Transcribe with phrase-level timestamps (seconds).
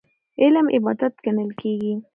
[0.41, 1.93] علم عبادت ګڼل کېږي.